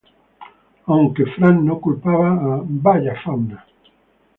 [0.87, 3.63] Aunque Frank no culpaba a "¡Vaya fauna!